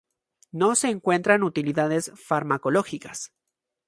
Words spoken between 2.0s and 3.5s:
farmacológicas.